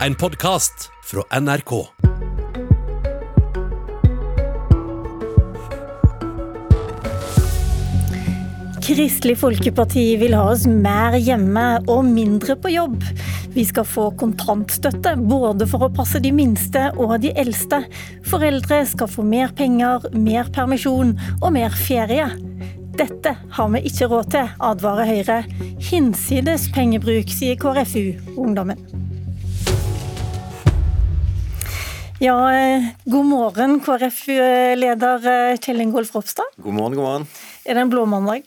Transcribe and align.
En 0.00 0.14
podkast 0.14 0.90
fra 1.04 1.40
NRK. 1.40 1.86
Kristelig 8.82 9.38
Folkeparti 9.38 10.16
vil 10.18 10.34
ha 10.34 10.48
oss 10.50 10.64
mer 10.66 11.14
hjemme 11.14 11.62
og 11.86 12.02
mindre 12.08 12.56
på 12.58 12.72
jobb. 12.74 13.06
Vi 13.54 13.62
skal 13.68 13.86
få 13.86 14.08
kontantstøtte, 14.18 15.14
både 15.30 15.70
for 15.70 15.86
å 15.86 15.92
passe 15.94 16.18
de 16.18 16.34
minste 16.34 16.88
og 16.98 17.14
de 17.22 17.30
eldste. 17.38 17.84
Foreldre 18.26 18.82
skal 18.90 19.12
få 19.14 19.22
mer 19.22 19.54
penger, 19.54 20.10
mer 20.10 20.50
permisjon 20.50 21.14
og 21.38 21.54
mer 21.54 21.70
ferie. 21.70 22.26
Dette 22.98 23.38
har 23.54 23.72
vi 23.78 23.86
ikke 23.86 24.10
råd 24.10 24.34
til, 24.34 24.52
advarer 24.58 25.14
Høyre. 25.14 25.40
Hinsides 25.86 26.66
pengebruk, 26.74 27.30
sier 27.30 27.58
KrFU-ungdommen. 27.62 29.03
Ja, 32.24 32.54
eh, 32.54 32.84
god 33.04 33.24
morgen, 33.26 33.80
KrF-leder 33.84 35.26
eh, 35.28 35.56
Kjell 35.60 35.80
Ingolf 35.80 36.14
Ropstad. 36.14 36.54
God 36.56 36.72
morgen, 36.72 36.94
god 36.96 37.04
morgen. 37.04 37.26
Er 37.64 37.76
det 37.76 37.82
en 37.84 37.90
blå 37.92 38.04
mandag? 38.08 38.46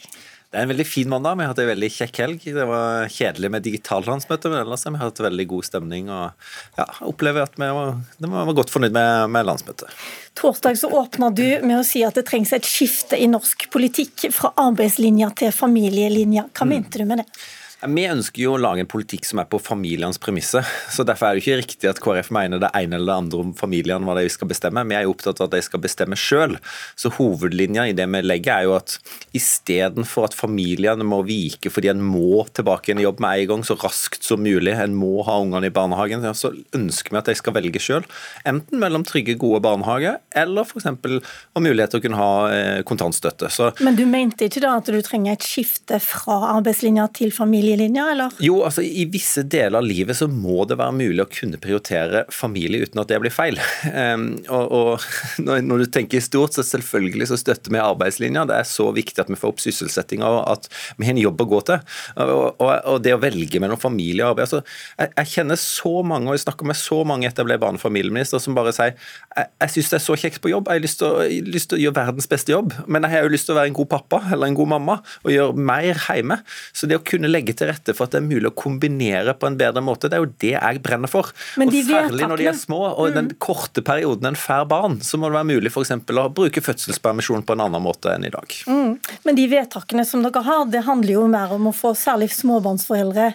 Det 0.50 0.58
er 0.58 0.64
en 0.66 0.72
veldig 0.72 0.86
fin 0.88 1.10
mandag. 1.12 1.36
Vi 1.38 1.46
har 1.46 1.52
hatt 1.52 1.62
en 1.62 1.70
veldig 1.70 1.90
kjekk 1.94 2.22
helg. 2.24 2.48
Det 2.56 2.66
var 2.66 3.06
kjedelig 3.14 3.52
med 3.54 3.66
digitallandsmøte, 3.68 4.50
men 4.50 4.64
ellers 4.64 4.88
har 4.88 4.96
vi 4.96 5.02
hatt 5.04 5.22
veldig 5.28 5.46
god 5.52 5.68
stemning. 5.68 6.10
og 6.10 6.50
ja, 6.80 6.88
opplever 7.06 7.46
at 7.46 7.60
vi 7.62 7.70
var, 7.78 7.94
var 8.34 8.58
godt 8.64 8.74
fornøyd 8.74 8.98
med, 8.98 9.30
med 9.36 9.46
landsmøtet. 9.52 9.94
Torsdag 10.42 10.82
så 10.82 10.90
åpna 11.04 11.30
du 11.30 11.46
med 11.62 11.78
å 11.78 11.86
si 11.86 12.02
at 12.08 12.18
det 12.18 12.26
trengs 12.32 12.56
et 12.58 12.66
skifte 12.66 13.20
i 13.22 13.30
norsk 13.30 13.68
politikk 13.78 14.32
fra 14.34 14.56
arbeidslinja 14.66 15.30
til 15.38 15.54
familielinja. 15.54 16.50
Hva 16.50 16.66
mm. 16.66 16.74
mente 16.74 17.04
du 17.04 17.06
med 17.06 17.22
det? 17.22 17.30
Vi 17.78 18.08
ønsker 18.10 18.42
jo 18.42 18.56
å 18.56 18.58
lage 18.58 18.82
en 18.82 18.90
politikk 18.90 19.28
som 19.28 19.38
er 19.38 19.46
på 19.52 19.60
familienes 19.62 20.18
premisser. 20.18 20.66
så 20.90 21.04
Derfor 21.06 21.28
er 21.28 21.38
det 21.38 21.44
ikke 21.44 21.58
riktig 21.60 21.90
at 21.92 22.00
KrF 22.02 22.32
mener 22.34 22.58
det 22.58 22.72
ene 22.74 22.98
eller 22.98 23.12
det 23.12 23.18
andre 23.22 23.42
om 23.44 23.52
familiene 23.54 24.08
hva 24.08 24.16
de 24.18 24.24
skal 24.34 24.50
bestemme. 24.50 24.82
Vi 24.90 24.96
er 24.98 25.06
jo 25.06 25.12
opptatt 25.14 25.38
av 25.44 25.46
at 25.46 25.54
de 25.54 25.62
skal 25.62 25.84
bestemme 25.84 26.18
sjøl. 26.18 26.56
Så 26.98 27.12
hovedlinja 27.14 27.86
i 27.86 27.94
det 27.94 28.08
vi 28.10 28.22
legger 28.26 28.54
er 28.56 28.66
jo 28.66 28.74
at 28.80 28.96
istedenfor 29.38 30.26
at 30.26 30.38
familiene 30.38 31.06
må 31.06 31.20
vike 31.28 31.70
fordi 31.70 31.92
en 31.92 32.02
må 32.02 32.48
tilbake 32.58 32.90
igjen 32.90 33.04
i 33.04 33.06
jobb 33.06 33.22
med 33.22 33.44
en 33.44 33.52
gang 33.52 33.68
så 33.70 33.78
raskt 33.78 34.26
som 34.26 34.42
mulig, 34.42 34.74
en 34.74 34.98
må 34.98 35.22
ha 35.28 35.38
ungene 35.44 35.70
i 35.70 35.74
barnehagen, 35.74 36.26
så 36.34 36.56
ønsker 36.74 37.14
vi 37.14 37.22
at 37.22 37.30
de 37.30 37.38
skal 37.38 37.54
velge 37.60 37.84
sjøl. 37.84 38.10
Enten 38.50 38.82
mellom 38.82 39.06
trygge, 39.06 39.38
gode 39.38 39.62
barnehager 39.68 40.18
eller 40.34 40.66
f.eks. 40.66 40.90
ha 40.90 41.62
mulighet 41.62 41.94
til 41.94 42.02
å 42.02 42.08
kunne 42.08 42.24
ha 42.24 42.34
eh, 42.50 42.82
kontantstøtte. 42.90 43.54
Så, 43.54 43.70
Men 43.86 44.02
du 44.02 44.08
mente 44.10 44.50
ikke 44.50 44.66
da 44.66 44.80
at 44.82 44.90
du 44.90 44.98
trenger 45.06 45.38
et 45.38 45.46
skifte 45.46 46.02
fra 46.02 46.42
arbeidslinja 46.56 47.06
til 47.14 47.30
familie? 47.36 47.67
Familielinja, 47.68 48.12
eller? 48.12 48.32
Jo, 48.40 48.62
altså 48.64 48.82
i 48.82 49.06
visse 49.12 49.44
deler 49.44 49.80
av 49.80 49.86
livet 49.86 50.18
så 50.18 50.28
må 50.32 50.64
det 50.70 50.78
være 50.80 50.96
mulig 50.96 51.24
å 51.24 51.30
kunne 51.32 51.60
prioritere 51.60 52.24
familie 52.34 52.86
uten 52.88 53.02
at 53.02 53.10
det 53.10 53.20
blir 53.20 53.34
feil. 53.34 53.60
Um, 53.92 54.28
og, 54.56 54.72
og 54.72 55.08
når, 55.48 55.84
du 55.84 55.92
tenker 55.92 56.24
stort, 56.24 56.56
så 56.56 56.64
selvfølgelig 56.64 57.30
så 57.32 57.40
støtter 57.40 57.74
vi 57.74 57.82
arbeidslinja. 57.82 58.46
Det 58.48 58.60
er 58.62 58.68
så 58.68 58.90
viktig 58.96 59.24
at 59.24 59.32
vi 59.32 59.40
får 59.40 59.54
opp 59.54 59.64
sysselsettinga 59.64 60.28
og 60.28 60.42
at 60.54 60.70
vi 60.98 61.08
har 61.08 61.16
en 61.16 61.24
jobb 61.26 61.44
å 61.44 61.50
gå 61.52 61.62
til. 61.72 61.84
Og, 62.16 62.46
og, 62.64 62.72
og 62.94 63.02
det 63.04 63.16
å 63.16 63.22
velge 63.22 63.62
mellom 63.64 63.80
familie 63.80 64.24
og 64.24 64.36
arbeid 64.36 64.48
altså, 64.48 64.64
jeg, 64.98 65.12
jeg, 65.12 65.32
kjenner 65.36 65.60
så 65.62 65.94
mange, 66.08 66.32
og 66.32 66.38
jeg 66.38 66.46
snakker 66.46 66.72
med 66.72 66.80
så 66.80 67.02
mange 67.08 67.30
etablerte 67.30 67.64
barne- 67.66 67.82
og 67.82 67.84
familieminister, 67.84 68.42
som 68.44 68.56
bare 68.58 68.74
sier 68.76 68.94
jeg, 68.94 69.52
jeg 69.64 69.74
syns 69.74 69.92
det 69.92 70.00
er 70.00 70.06
så 70.06 70.18
kjekt 70.18 70.42
på 70.44 70.52
jobb, 70.52 70.70
jeg 70.70 70.80
har 70.80 70.86
lyst 70.86 71.02
til, 71.02 71.12
å, 71.12 71.28
lyst 71.52 71.72
til 71.72 71.80
å 71.80 71.82
gjøre 71.82 72.00
verdens 72.00 72.30
beste 72.32 72.54
jobb, 72.54 72.74
men 72.88 73.06
jeg 73.06 73.14
har 73.14 73.28
jo 73.28 73.34
lyst 73.34 73.50
til 73.50 73.56
å 73.56 73.60
være 73.60 73.72
en 73.72 73.78
god 73.78 73.92
pappa 73.92 74.22
eller 74.32 74.50
en 74.50 74.58
god 74.58 74.72
mamma 74.78 74.98
og 75.24 75.34
gjøre 75.34 75.68
mer 75.68 76.00
hjemme. 76.08 76.40
Så 76.74 76.90
det 76.90 77.00
å 77.00 77.06
kunne 77.06 77.30
legge 77.30 77.57
til 77.58 77.72
rette 77.72 77.96
for 77.98 78.08
at 78.08 78.16
det 78.16 78.22
er 78.22 78.28
mulig 78.28 78.52
å 78.52 78.56
kombinere 78.58 79.36
på 79.38 79.50
en 79.50 79.58
bedre 79.60 79.84
måte. 79.84 80.10
Det 80.10 80.18
er 80.18 80.24
jo 80.24 80.32
det 80.44 80.54
jeg 80.56 80.82
brenner 80.86 81.12
for. 81.12 81.32
og 81.32 81.78
Særlig 81.88 82.30
når 82.30 82.42
de 82.42 82.50
er 82.52 82.58
små 82.58 82.82
og 82.88 83.12
mm. 83.12 83.16
den 83.18 83.32
korte 83.44 83.84
perioden 83.86 84.32
en 84.32 84.40
får 84.40 84.68
barn, 84.72 85.00
så 85.06 85.20
må 85.20 85.30
det 85.30 85.40
være 85.40 85.52
mulig 85.54 85.74
f.eks. 85.74 85.94
å 85.94 86.28
bruke 86.34 86.64
fødselspermisjon 86.64 87.46
på 87.48 87.58
en 87.58 87.66
annen 87.68 87.84
måte 87.84 88.14
enn 88.14 88.28
i 88.28 88.34
dag. 88.34 88.60
Mm. 88.70 88.98
Men 89.28 89.40
de 89.40 89.48
vedtakene 89.52 90.06
som 90.08 90.26
dere 90.26 90.44
har, 90.46 90.68
det 90.72 90.86
handler 90.88 91.18
jo 91.18 91.26
mer 91.32 91.56
om 91.56 91.70
å 91.72 91.76
få 91.76 91.94
særlig 91.98 92.32
småbarnsforeldre 92.36 93.32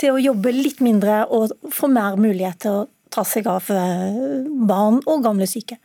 til 0.00 0.16
å 0.16 0.22
jobbe 0.22 0.52
litt 0.54 0.82
mindre 0.82 1.22
og 1.30 1.54
få 1.72 1.90
mer 1.92 2.18
mulighet 2.20 2.64
til 2.64 2.82
å 2.82 2.88
ta 3.12 3.24
seg 3.28 3.48
av 3.50 3.68
eh, 3.72 4.42
barn 4.68 5.00
og 5.08 5.22
gamle 5.24 5.46
syke. 5.50 5.78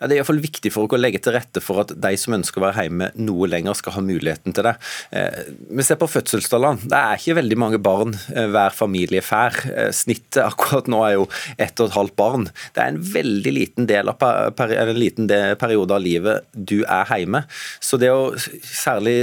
Ja, 0.00 0.08
det 0.08 0.14
er 0.14 0.16
i 0.16 0.20
hvert 0.20 0.30
fall 0.32 0.42
viktig 0.42 0.72
for 0.74 0.90
å 0.90 0.98
legge 0.98 1.20
til 1.22 1.36
rette 1.36 1.62
for 1.62 1.82
at 1.84 1.94
de 1.94 2.12
som 2.18 2.34
ønsker 2.36 2.60
å 2.60 2.66
være 2.66 2.86
hjemme 2.88 3.10
noe 3.22 3.48
lenger, 3.50 3.76
skal 3.78 3.96
ha 3.96 4.04
muligheten 4.04 4.54
til 4.56 4.66
det. 4.66 4.74
Eh, 5.14 5.52
vi 5.70 5.86
ser 5.86 6.00
på 6.00 6.10
fødselstallene. 6.10 6.88
Det 6.90 6.98
er 6.98 7.20
ikke 7.20 7.38
veldig 7.38 7.58
mange 7.62 7.80
barn 7.82 8.16
eh, 8.34 8.48
hver 8.52 8.74
familie 8.76 9.22
får. 9.24 9.60
Snittet 9.94 10.42
akkurat 10.44 10.90
nå 10.90 11.02
er 11.06 11.16
jo 11.16 11.28
ett 11.56 11.78
og 11.78 11.88
et 11.90 11.96
halvt 11.96 12.16
barn. 12.18 12.48
Det 12.74 12.82
er 12.82 12.92
en 12.92 13.02
veldig 13.12 13.54
liten, 13.54 13.88
del 13.90 14.10
av 14.10 14.18
per, 14.56 14.74
en 14.74 14.98
liten 14.98 15.30
periode 15.60 15.94
av 15.94 16.02
livet 16.02 16.48
du 16.52 16.82
er 16.82 17.08
hjemme. 17.22 17.44
Så 17.82 17.98
det 18.00 18.10
å 18.12 18.32
særlig 18.38 19.16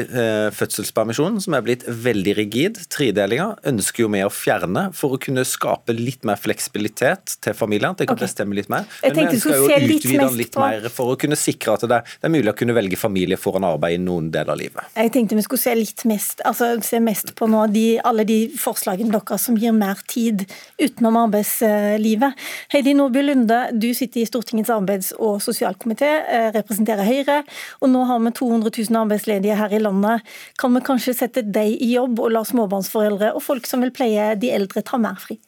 fødselspermisjonen, 0.55 1.39
som 1.43 1.55
er 1.55 1.63
blitt 1.65 1.85
veldig 1.87 2.35
rigid, 2.37 2.79
tredelinga, 2.91 3.51
ønsker 3.67 4.05
jo 4.05 4.11
vi 4.13 4.23
å 4.25 4.31
fjerne 4.33 4.89
for 4.95 5.15
å 5.15 5.21
kunne 5.21 5.45
skape 5.47 5.95
litt 5.95 6.25
mer 6.27 6.39
fleksibilitet 6.39 7.37
til 7.43 7.48
til 7.49 7.57
familiene. 7.57 7.93
At 7.95 8.03
de 8.03 8.07
kan 8.09 8.17
okay. 8.17 8.27
bestemme 8.27 8.57
litt 8.57 8.69
mer. 8.71 8.87
Men 9.03 9.17
vi 9.17 9.25
ønsker 9.27 9.55
jo 9.55 9.67
å 9.67 9.79
utvide 9.79 10.23
den 10.23 10.39
litt 10.39 10.53
på... 10.55 10.63
mer 10.63 10.87
for 10.93 11.13
å 11.13 11.19
kunne 11.19 11.37
sikre 11.39 11.75
at 11.75 11.85
det, 11.89 12.01
det, 12.05 12.29
er 12.29 12.33
mulig 12.33 12.53
å 12.53 12.55
kunne 12.57 12.75
velge 12.77 12.99
familie 12.99 13.39
foran 13.39 13.67
arbeid 13.67 13.97
i 13.97 14.01
noen 14.03 14.29
deler 14.33 14.53
av 14.53 14.59
livet. 14.59 14.89
Jeg 14.95 15.13
tenkte 15.15 15.37
vi 15.39 15.45
skulle 15.45 15.63
se 15.63 15.75
litt 15.77 16.05
mest, 16.09 16.43
altså 16.47 16.71
se 16.85 17.01
mest 17.03 17.33
på 17.39 17.49
nå 17.49 17.65
de, 17.73 17.85
alle 18.05 18.25
de 18.29 18.39
forslagene 18.59 19.13
deres 19.13 19.47
som 19.49 19.57
gir 19.59 19.75
mer 19.75 20.01
tid 20.09 20.45
utenom 20.79 21.19
arbeidslivet. 21.25 22.47
Heidi 22.73 22.95
Nordby 22.97 23.23
Lunde, 23.25 23.59
du 23.73 23.89
sitter 23.97 24.23
i 24.23 24.27
Stortingets 24.29 24.71
arbeids- 24.73 25.13
og 25.17 25.39
sosialkomité, 25.43 26.09
eh, 26.27 26.49
representerer 26.55 27.07
Høyre. 27.07 27.39
Og 27.81 27.91
nå 27.91 28.05
har 28.09 28.21
vi 28.23 28.33
200 28.39 28.71
000 28.89 29.01
arbeidsledige 29.03 29.57
her 29.59 29.73
i 29.75 29.81
landet. 29.81 30.25
Kan 30.59 30.75
vi 30.75 30.83
kanskje 30.85 31.15
sette 31.17 31.43
deg 31.45 31.75
i 31.79 31.93
jobb 31.95 32.19
og 32.23 32.33
la 32.35 32.43
småbarnsforeldre 32.47 33.33
og 33.35 33.43
folk 33.45 33.67
som 33.69 33.83
vil 33.85 33.93
pleie 33.95 34.33
de 34.39 34.51
eldre, 34.53 34.83
ta 34.85 34.99
mer 35.01 35.19
fri? 35.21 35.39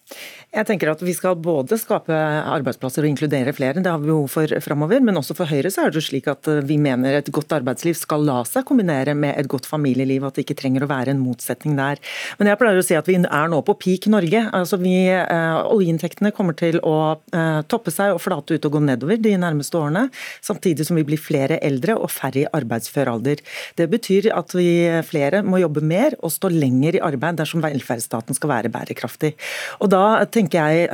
Jeg 0.52 0.68
tenker 0.68 0.92
at 0.92 1.02
Vi 1.02 1.14
skal 1.16 1.38
både 1.40 1.78
skape 1.92 2.16
arbeidsplasser 2.56 3.04
og 3.04 3.12
inkludere 3.12 3.54
flere, 3.56 3.82
det 3.84 3.92
har 3.92 4.00
vi 4.02 4.12
behov 4.12 4.30
for 4.32 4.52
framover. 4.64 5.02
Men 5.04 5.20
også 5.20 5.36
for 5.38 5.50
Høyre 5.52 5.72
så 5.74 5.86
er 5.86 5.92
det 5.92 6.00
jo 6.00 6.06
slik 6.08 6.30
at 6.32 6.48
vi 6.68 6.78
mener 6.82 7.18
et 7.18 7.32
godt 7.34 7.52
arbeidsliv 7.58 7.98
skal 8.00 8.24
la 8.28 8.42
seg 8.48 8.66
kombinere 8.68 9.16
med 9.18 9.36
et 9.40 9.50
godt 9.52 9.68
familieliv. 9.70 10.26
At 10.28 10.38
det 10.38 10.46
ikke 10.46 10.60
trenger 10.62 10.86
å 10.86 10.92
være 10.92 11.16
en 11.16 11.22
motsetning 11.22 11.76
der. 11.80 12.00
Men 12.40 12.52
jeg 12.52 12.60
pleier 12.62 12.80
å 12.80 12.86
si 12.86 12.98
at 12.98 13.10
vi 13.10 13.18
er 13.20 13.52
nå 13.52 13.62
på 13.68 13.76
peak 13.82 14.08
Norge. 14.12 14.44
Altså 14.56 14.80
vi, 14.82 14.96
eh, 15.12 15.60
Oljeinntektene 15.72 16.34
kommer 16.36 16.58
til 16.58 16.80
å 16.88 17.18
eh, 17.34 17.62
toppe 17.72 17.94
seg 17.94 18.16
og 18.16 18.22
flate 18.24 18.56
ut 18.56 18.68
og 18.70 18.78
gå 18.78 18.84
nedover 18.86 19.20
de 19.22 19.36
nærmeste 19.42 19.80
årene. 19.80 20.08
Samtidig 20.44 20.88
som 20.88 21.00
vi 21.00 21.06
blir 21.08 21.22
flere 21.22 21.60
eldre 21.62 21.98
og 21.98 22.12
færre 22.14 22.46
i 22.46 22.48
arbeidsfør 22.48 23.12
alder. 23.16 23.44
Det 23.78 23.90
betyr 23.92 24.32
at 24.36 24.56
vi 24.56 24.70
flere 25.08 25.44
må 25.44 25.60
jobbe 25.62 25.84
mer 25.86 26.16
og 26.22 26.34
stå 26.34 26.52
lenger 26.54 26.98
i 26.98 27.04
arbeid 27.04 27.40
dersom 27.42 27.64
velferdsstaten 27.64 28.38
skal 28.38 28.54
være 28.54 28.72
bærekraftig. 28.74 29.34
Og 29.82 29.92
da 29.92 30.24
tenker 30.32 30.72
jeg 30.72 30.90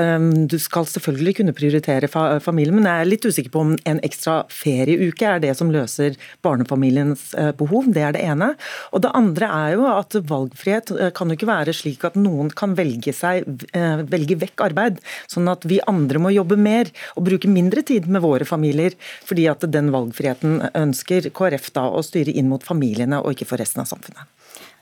Du 0.48 0.58
skal 0.62 0.87
selvfølgelig 0.90 1.36
kunne 1.40 1.56
prioritere 1.56 2.10
familien, 2.10 2.78
men 2.78 2.88
jeg 2.88 3.04
er 3.04 3.10
litt 3.10 3.28
usikker 3.28 3.54
på 3.54 3.64
om 3.64 3.74
en 3.90 4.02
ekstra 4.06 4.40
ferieuke 4.54 5.28
er 5.28 5.42
det 5.44 5.54
som 5.58 5.72
løser 5.74 6.18
barnefamiliens 6.46 7.30
uh, 7.38 7.52
behov. 7.58 7.90
Det 7.94 8.04
er 8.04 8.16
det 8.16 8.24
ene. 8.26 8.54
Og 8.96 9.04
det 9.06 9.14
andre 9.18 9.50
er 9.60 9.76
jo 9.76 9.88
at 9.92 10.18
valgfrihet 10.30 10.94
uh, 10.96 11.10
kan 11.16 11.32
jo 11.32 11.38
ikke 11.38 11.50
være 11.50 11.76
slik 11.76 12.06
at 12.08 12.18
noen 12.20 12.52
kan 12.54 12.76
velge, 12.78 13.14
seg, 13.16 13.48
uh, 13.74 14.04
velge 14.08 14.40
vekk 14.44 14.66
arbeid, 14.70 15.02
sånn 15.32 15.52
at 15.52 15.68
vi 15.68 15.82
andre 15.90 16.22
må 16.24 16.34
jobbe 16.36 16.60
mer 16.60 16.92
og 17.16 17.28
bruke 17.30 17.52
mindre 17.52 17.84
tid 17.88 18.10
med 18.12 18.24
våre 18.26 18.48
familier, 18.48 18.96
fordi 19.28 19.48
at 19.52 19.66
den 19.74 19.92
valgfriheten 19.96 20.62
ønsker 20.74 21.32
KrF 21.36 21.72
da 21.76 21.88
å 21.92 22.04
styre 22.06 22.34
inn 22.34 22.52
mot 22.52 22.64
familiene 22.64 23.22
og 23.24 23.36
ikke 23.36 23.50
for 23.50 23.62
resten 23.62 23.84
av 23.84 23.92
samfunnet. 23.92 24.37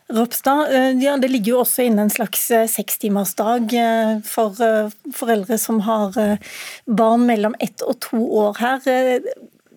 Ropstad, 0.07 0.73
eh, 0.73 1.03
ja, 1.03 1.17
Det 1.17 1.27
ligger 1.27 1.51
jo 1.51 1.59
også 1.63 1.87
inne 1.87 2.05
en 2.05 2.13
slags 2.13 2.51
eh, 2.53 2.67
sekstimersdag 2.69 3.73
eh, 3.73 4.11
for 4.25 4.53
foreldre 5.17 5.57
som 5.57 5.81
har 5.87 6.13
barn 6.85 7.25
mellom 7.25 7.57
ett 7.59 7.81
og 7.81 7.97
to 8.05 8.21
år 8.45 8.61
her 8.61 9.19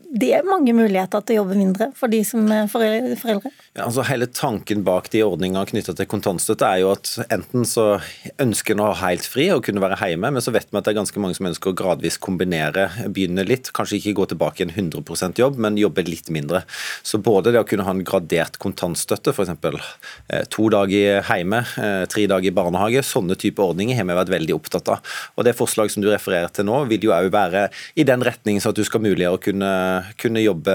det 0.08 0.30
er 0.32 0.46
mange 0.46 0.72
muligheter 0.72 1.20
til 1.26 1.36
å 1.36 1.42
jobbe 1.42 1.56
mindre 1.58 1.86
for 1.96 2.08
de 2.08 2.22
som 2.24 2.46
er 2.52 2.68
foreldre. 2.72 3.50
Ja, 3.76 3.84
altså 3.84 4.04
Hele 4.08 4.28
tanken 4.32 4.80
bak 4.86 5.10
de 5.12 5.20
ordningene 5.24 5.68
knytta 5.68 5.92
til 5.96 6.08
kontantstøtte 6.08 6.64
er 6.64 6.80
jo 6.80 6.92
at 6.94 7.10
enten 7.28 7.66
så 7.68 7.98
ønsker 8.40 8.72
en 8.72 8.82
å 8.86 8.88
ha 8.88 9.10
helt 9.10 9.26
fri 9.28 9.50
og 9.52 9.66
kunne 9.66 9.82
være 9.84 9.98
hjemme, 10.00 10.30
men 10.32 10.44
så 10.44 10.54
vet 10.54 10.70
vi 10.70 10.80
at 10.80 10.86
det 10.86 10.94
er 10.94 10.98
ganske 11.00 11.20
mange 11.20 11.36
som 11.36 11.50
ønsker 11.50 11.72
å 11.72 11.76
gradvis 11.76 12.16
kombinere, 12.24 12.86
begynne 13.12 13.44
litt, 13.44 13.68
kanskje 13.76 13.98
ikke 13.98 14.14
gå 14.22 14.28
tilbake 14.32 14.64
i 14.64 14.68
en 14.68 14.72
100% 14.72 15.42
jobb, 15.42 15.60
men 15.60 15.76
jobbe 15.80 16.06
litt 16.08 16.32
mindre. 16.32 16.62
Så 17.04 17.20
både 17.20 17.52
det 17.52 17.60
å 17.60 17.68
kunne 17.68 17.84
ha 17.84 17.92
en 17.92 18.04
gradert 18.06 18.56
kontantstøtte, 18.62 19.36
f.eks. 19.36 19.52
Eh, 20.32 20.48
to 20.48 20.70
dager 20.72 21.20
hjemme, 21.20 21.62
eh, 21.84 22.06
tre 22.08 22.24
dager 22.32 22.48
i 22.48 22.56
barnehage, 22.56 23.04
sånne 23.04 23.36
type 23.36 23.60
ordninger 23.60 24.00
har 24.00 24.08
vi 24.08 24.16
vært 24.22 24.32
veldig 24.38 24.56
opptatt 24.56 24.88
av. 24.96 25.14
Og 25.36 25.44
Det 25.48 25.56
forslaget 25.56 25.94
som 25.94 26.04
du 26.04 26.10
refererer 26.10 26.48
til 26.52 26.68
nå, 26.68 26.80
vil 26.88 27.08
jo 27.08 27.14
òg 27.16 27.30
være 27.32 27.68
i 28.00 28.08
den 28.08 28.24
retning 28.24 28.60
så 28.60 28.72
at 28.72 28.80
du 28.80 28.84
skal 28.88 29.04
muliggjøre 29.04 29.36
å 29.36 29.44
kunne 29.44 29.70
kunne 30.20 30.42
jobbe 30.42 30.74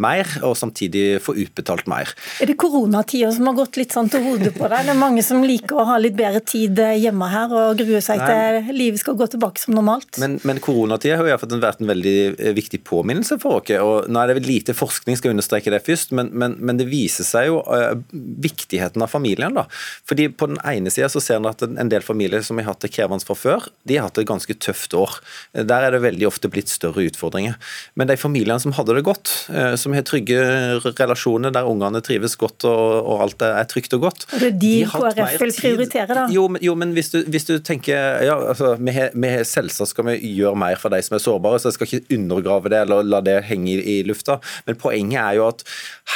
mer 0.00 0.28
og 0.46 0.56
samtidig 0.58 1.20
få 1.22 1.34
utbetalt 1.42 1.88
mer. 1.90 2.12
Er 2.42 2.50
det 2.50 2.58
koronatida 2.60 3.32
som 3.34 3.48
har 3.50 3.56
gått 3.58 3.78
litt 3.80 3.94
sånn 3.94 4.10
til 4.12 4.24
hodet 4.26 4.54
på 4.56 4.68
deg? 4.68 4.86
Det 4.88 4.94
er 4.94 5.00
mange 5.00 5.24
som 5.26 5.42
liker 5.46 5.82
å 5.82 5.86
ha 5.88 5.98
litt 6.00 6.16
bedre 6.18 6.42
tid 6.44 6.78
hjemme 7.00 7.28
her 7.32 7.52
og 7.52 7.80
gruer 7.80 8.04
seg 8.04 8.22
Nei. 8.22 8.28
til 8.30 8.76
livet 8.76 9.02
skal 9.02 9.16
gå 9.18 9.28
tilbake 9.32 9.62
som 9.62 9.76
normalt. 9.76 10.18
Men, 10.22 10.38
men 10.48 10.60
koronatida 10.62 11.18
har 11.20 11.28
jo 11.28 11.38
vært 11.62 11.82
en 11.82 11.90
veldig 11.90 12.16
viktig 12.56 12.82
påminnelse 12.88 13.38
for 13.42 13.60
oss. 13.60 13.72
og 13.78 14.10
Nå 14.12 14.22
er 14.22 14.34
det 14.34 14.46
lite 14.46 14.76
forskning, 14.76 15.18
skal 15.18 15.34
understreke 15.34 15.72
det 15.72 15.82
først, 15.86 16.14
men, 16.16 16.30
men, 16.32 16.56
men 16.60 16.80
det 16.80 16.88
viser 16.90 17.26
seg 17.26 17.48
jo 17.50 17.60
uh, 17.66 17.94
viktigheten 18.42 19.02
av 19.04 19.12
familien. 19.12 19.54
da. 19.56 19.66
Fordi 20.08 20.28
På 20.28 20.48
den 20.50 20.60
ene 20.66 20.92
sida 20.92 21.10
ser 21.12 21.38
en 21.38 21.50
at 21.50 21.62
en 21.66 21.92
del 21.92 22.04
familier 22.04 22.44
som 22.46 22.60
har 22.60 22.72
hatt 22.72 22.84
det 22.84 22.92
krevende 22.94 23.26
fra 23.26 23.36
før, 23.38 23.68
de 23.88 23.98
har 23.98 24.08
hatt 24.08 24.20
et 24.20 24.28
ganske 24.28 24.56
tøft 24.62 24.94
år. 24.98 25.18
Der 25.52 25.86
er 25.86 25.94
det 25.94 26.02
veldig 26.04 26.28
ofte 26.28 26.50
blitt 26.52 26.72
større 26.72 27.06
utfordringer. 27.08 27.58
Men 27.98 28.10
de 28.10 28.18
familiene 28.20 28.61
som 28.62 28.74
hadde 28.76 28.96
det 28.96 29.04
godt, 29.06 29.32
uh, 29.52 29.74
som 29.80 29.94
har 29.96 30.04
trygge 30.06 30.38
relasjoner 30.98 31.54
der 31.54 31.68
ungene 31.68 32.02
trives 32.04 32.36
godt 32.40 32.66
og, 32.68 32.84
og 33.02 33.24
alt 33.26 33.44
er 33.46 33.66
trygt 33.70 33.94
og 33.98 34.06
godt 34.06 34.26
Og 34.30 34.38
Det 34.38 34.48
er 34.48 34.56
de, 34.56 34.72
de 34.82 34.88
KrF 34.90 35.36
vil 35.42 35.54
prioritere, 35.58 36.08
da? 36.16 36.26
Jo, 36.32 36.46
men, 36.52 36.62
jo, 36.64 36.76
men 36.78 36.94
hvis, 36.96 37.12
du, 37.14 37.20
hvis, 37.28 37.46
du, 37.48 37.56
tenker 37.62 38.22
ja, 38.24 38.36
altså, 38.54 38.74
vi 38.78 38.94
vi 39.12 39.32
Selvsagt 39.48 39.92
skal 39.92 40.06
vi 40.06 40.16
gjøre 40.36 40.58
mer 40.58 40.78
for 40.80 40.92
de 40.92 41.00
som 41.04 41.16
er 41.16 41.22
sårbare, 41.22 41.58
så 41.60 41.70
jeg 41.70 41.76
skal 41.76 41.88
ikke 41.88 42.16
undergrave 42.16 42.70
det 42.72 42.82
eller 42.84 43.06
la 43.06 43.20
det 43.24 43.38
henge 43.48 43.72
i, 43.74 43.78
i 43.80 43.96
lufta. 44.06 44.38
Men 44.68 44.78
poenget 44.80 45.18
er 45.20 45.38
jo 45.38 45.48
at 45.48 45.64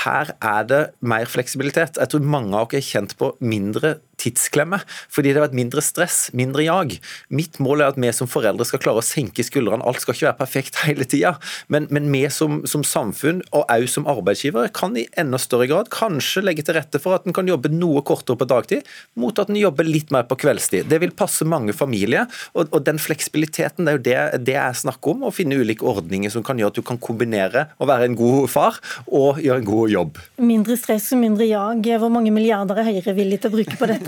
her 0.04 0.32
er 0.40 0.68
det 0.68 0.82
mer 1.00 1.28
fleksibilitet. 1.30 1.98
Jeg 2.00 2.12
tror 2.12 2.28
mange 2.36 2.56
av 2.56 2.70
dere 2.70 2.82
er 2.82 2.86
kjent 2.86 3.16
på 3.18 3.32
mindre 3.40 3.96
tidsklemme, 4.20 4.80
fordi 5.12 5.32
det 5.32 5.40
har 5.40 5.46
vært 5.48 5.58
mindre 5.58 5.82
stress, 5.84 6.30
mindre 6.36 6.64
jag. 6.66 6.96
Mitt 7.28 7.60
mål 7.62 7.84
er 7.84 7.92
at 7.92 8.00
vi 8.00 8.12
som 8.16 8.30
foreldre 8.30 8.66
skal 8.68 8.82
klare 8.82 9.02
å 9.02 9.06
senke 9.06 9.44
skuldrene. 9.46 9.84
Alt 9.86 10.02
skal 10.02 10.16
ikke 10.16 10.28
være 10.28 10.40
perfekt 10.40 10.80
hele 10.86 11.06
tida, 11.08 11.36
men, 11.72 11.88
men, 11.94 12.08
vi 12.12 12.24
som, 12.32 12.62
som 12.68 12.84
samfunn, 12.86 13.42
og 13.52 13.66
òg 13.72 13.86
som 13.90 14.08
arbeidsgivere, 14.08 14.72
kan 14.74 14.96
i 14.96 15.06
enda 15.20 15.40
større 15.42 15.68
grad 15.70 15.90
kanskje 15.92 16.44
legge 16.46 16.64
til 16.66 16.78
rette 16.78 17.00
for 17.02 17.18
at 17.18 17.26
en 17.28 17.36
kan 17.36 17.48
jobbe 17.48 17.72
noe 17.72 18.02
kortere 18.06 18.38
på 18.40 18.48
dagtid, 18.48 18.86
mot 19.20 19.36
at 19.38 19.50
en 19.52 19.58
jobber 19.60 19.88
litt 19.88 20.12
mer 20.14 20.26
på 20.28 20.38
kveldstid. 20.40 20.88
Det 20.90 21.00
vil 21.02 21.14
passe 21.16 21.46
mange 21.48 21.74
familier, 21.76 22.30
og, 22.54 22.70
og 22.70 22.86
den 22.86 23.00
fleksibiliteten, 23.02 23.86
det 23.86 23.92
er 23.92 23.98
jo 23.98 24.04
det, 24.06 24.46
det 24.48 24.56
jeg 24.56 24.80
snakker 24.82 25.12
om. 25.12 25.26
Å 25.28 25.34
finne 25.34 25.58
ulike 25.60 25.86
ordninger 25.86 26.32
som 26.32 26.44
kan 26.46 26.58
gjøre 26.60 26.74
at 26.74 26.80
du 26.80 26.86
kan 26.86 27.00
kombinere 27.02 27.66
å 27.76 27.88
være 27.88 28.08
en 28.08 28.16
god 28.18 28.48
far 28.52 28.80
og 29.06 29.42
gjøre 29.42 29.62
en 29.62 29.68
god 29.68 29.92
jobb. 29.92 30.20
Mindre 30.40 30.78
stress 30.80 31.10
og 31.16 31.22
mindre 31.22 31.48
jag. 31.48 31.90
Hvor 32.00 32.12
mange 32.12 32.32
milliarder 32.34 32.80
er 32.80 32.88
Høyre 32.88 33.16
villig 33.16 33.40
til 33.42 33.50
å 33.50 33.56
bruke 33.56 33.78
på 33.78 33.88
dette? 33.90 34.05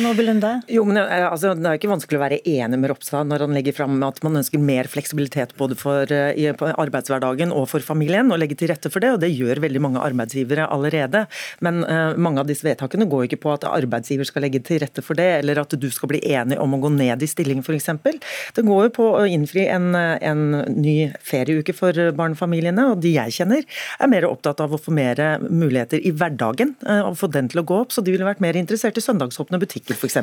Nordby 0.00 0.24
Lunde? 0.24 0.50
Jo, 0.70 0.84
men 0.88 0.96
eh, 1.00 1.26
altså, 1.26 1.52
Det 1.54 1.66
er 1.66 1.78
ikke 1.78 1.90
vanskelig 1.90 2.18
å 2.18 2.22
være 2.22 2.40
enig 2.48 2.78
med 2.80 2.90
Ropstad 2.92 3.28
når 3.28 3.44
han 3.44 3.56
legger 3.56 3.76
fram 3.76 3.98
at 4.06 4.20
man 4.24 4.38
ønsker 4.40 4.62
mer 4.62 4.88
fleksibilitet 4.90 5.54
både 5.58 5.76
for 5.78 6.08
uh, 6.08 6.30
i, 6.32 6.46
arbeidshverdagen 6.50 7.52
og 7.54 7.66
for 7.72 7.84
familien, 7.84 8.30
og 8.32 8.40
legge 8.40 8.56
til 8.58 8.70
rette 8.72 8.90
for 8.92 9.02
det. 9.02 9.12
og 9.14 9.20
Det 9.22 9.32
gjør 9.32 9.62
veldig 9.64 9.82
mange 9.82 10.02
arbeidsgivere 10.04 10.68
allerede. 10.72 11.24
Men 11.64 11.82
uh, 11.84 12.16
mange 12.16 12.42
av 12.42 12.50
disse 12.50 12.66
vedtakene 12.66 13.08
går 13.10 13.26
ikke 13.28 13.40
på 13.44 13.54
at 13.54 13.66
arbeidsgiver 13.68 14.28
skal 14.28 14.46
legge 14.46 14.62
til 14.66 14.80
rette 14.82 15.04
for 15.04 15.18
det, 15.18 15.28
eller 15.40 15.62
at 15.62 15.74
du 15.74 15.88
skal 15.92 16.12
bli 16.14 16.22
enig 16.30 16.60
om 16.60 16.76
å 16.76 16.80
gå 16.82 16.92
ned 16.94 17.24
i 17.24 17.30
stilling 17.30 17.64
f.eks. 17.64 17.90
Det 18.56 18.66
går 18.66 18.88
jo 18.88 18.94
på 19.00 19.08
å 19.18 19.26
innfri 19.28 19.66
en, 19.72 19.92
en 19.94 20.44
ny 20.76 20.96
ferieuke 21.26 21.74
for 21.76 21.96
barnefamiliene, 22.16 22.86
og 22.92 23.02
de 23.04 23.14
jeg 23.16 23.36
kjenner 23.40 23.66
er 24.00 24.10
mer 24.10 24.28
opptatt 24.28 24.62
av 24.62 24.74
å 24.74 24.80
få 24.80 24.94
mer 24.94 25.20
muligheter 25.42 26.02
i 26.06 26.12
hverdagen, 26.14 26.74
og 27.04 27.16
få 27.18 27.28
den 27.32 27.50
til 27.50 27.62
å 27.62 27.66
gå 27.66 27.80
opp. 27.84 27.94
Så 27.94 28.04
de 28.04 28.14
ville 28.14 28.26
vært 28.26 28.42
mer 28.42 28.58
interessert 28.58 28.98
i 28.98 29.04
søndagsåpne 29.04 29.39
butikker 29.48 29.96
f.eks. 29.96 30.18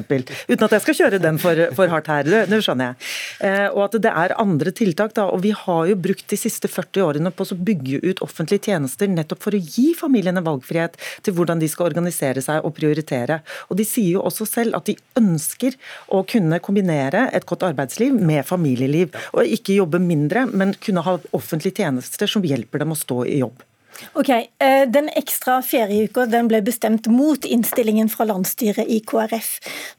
Uten 0.48 0.66
at 0.68 0.76
jeg 0.76 0.84
skal 0.84 0.98
kjøre 1.02 1.20
den 1.22 1.40
for, 1.42 1.60
for 1.78 1.92
hardt 1.92 2.10
her, 2.12 2.28
det, 2.28 2.62
skjønner 2.64 2.92
jeg. 2.92 3.10
Eh, 3.48 3.68
og 3.72 3.84
at 3.88 3.98
det 4.04 4.12
er 4.12 4.36
andre 4.40 4.74
tiltak. 4.76 5.14
da, 5.18 5.28
og 5.32 5.42
Vi 5.44 5.54
har 5.56 5.88
jo 5.90 5.98
brukt 6.00 6.28
de 6.30 6.40
siste 6.40 6.70
40 6.72 7.06
årene 7.06 7.32
på 7.34 7.48
å 7.48 7.58
bygge 7.70 8.02
ut 8.04 8.24
offentlige 8.26 8.70
tjenester 8.70 9.10
nettopp 9.12 9.44
for 9.44 9.58
å 9.58 9.62
gi 9.62 9.94
familiene 9.98 10.44
valgfrihet 10.46 10.98
til 11.26 11.38
hvordan 11.38 11.62
de 11.62 11.70
skal 11.72 11.90
organisere 11.90 12.44
seg 12.44 12.66
og 12.66 12.76
prioritere. 12.78 13.42
Og 13.70 13.78
De 13.80 13.86
sier 13.88 14.18
jo 14.18 14.26
også 14.26 14.48
selv 14.50 14.78
at 14.78 14.90
de 14.90 14.98
ønsker 15.20 15.78
å 16.14 16.24
kunne 16.28 16.62
kombinere 16.64 17.28
et 17.34 17.48
godt 17.48 17.66
arbeidsliv 17.68 18.16
med 18.18 18.46
familieliv. 18.48 19.16
Og 19.34 19.58
ikke 19.58 19.78
jobbe 19.78 20.02
mindre, 20.04 20.48
men 20.52 20.76
kunne 20.82 21.06
ha 21.06 21.18
offentlige 21.36 21.84
tjenester 21.84 22.30
som 22.30 22.46
hjelper 22.46 22.84
dem 22.84 22.94
å 22.94 23.00
stå 23.00 23.24
i 23.28 23.42
jobb. 23.42 23.64
Ok, 24.14 24.30
eh, 24.30 24.86
Den 24.90 25.10
ekstra 25.10 25.62
ferieuka 25.62 26.26
den 26.26 26.48
ble 26.48 26.62
bestemt 26.62 27.08
mot 27.08 27.46
innstillingen 27.46 28.10
fra 28.10 28.26
landsstyret 28.30 28.88
i 28.88 29.00
KrF. 29.00 29.50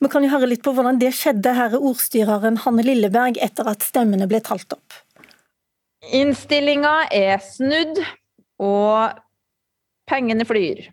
Vi 0.01 0.11
kan 0.13 0.25
jo 0.25 0.31
høre 0.31 0.51
litt 0.51 0.63
på 0.63 0.73
hvordan 0.77 1.01
det 1.01 1.13
skjedde, 1.17 1.55
her 1.55 1.75
er 1.75 1.83
ordstyreren 1.91 2.61
Hanne 2.65 2.85
Lilleberg 2.87 3.41
etter 3.43 3.69
at 3.71 3.83
stemmene 3.87 4.29
ble 4.31 4.41
talt 4.45 4.73
opp. 4.77 5.01
Innstillinga 6.15 7.09
er 7.13 7.43
snudd, 7.43 7.99
og 8.63 9.19
pengene 10.09 10.47
flyr. 10.49 10.87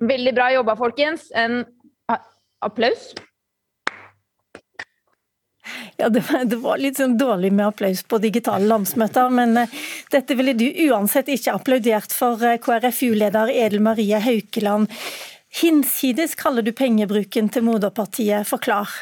Veldig 0.00 0.32
bra 0.36 0.50
jobba, 0.52 0.76
folkens. 0.76 1.30
En 1.36 1.64
applaus. 2.64 3.12
Ja, 6.00 6.08
det 6.08 6.20
var, 6.20 6.44
det 6.44 6.56
var, 6.60 6.76
litt 6.76 6.98
sånn 7.00 7.16
dårlig 7.16 7.54
med 7.56 7.70
applaus 7.70 8.02
på 8.04 8.18
digitale 8.20 8.68
landsmøter, 8.68 9.30
men 9.32 9.56
uh, 9.56 9.76
dette 10.12 10.36
ville 10.36 10.52
du 10.52 10.66
uansett 10.90 11.30
ikke 11.32 11.54
applaudert 11.56 12.12
for 12.12 12.42
uh, 12.44 12.58
KrFU-leder 12.60 13.48
Edel 13.54 13.80
Marie 13.80 14.20
Haukeland. 14.20 14.92
Hinsides 15.62 16.36
kaller 16.36 16.66
du 16.66 16.74
pengebruken 16.76 17.48
til 17.48 17.64
moderpartiet. 17.64 18.44
Forklar. 18.44 18.92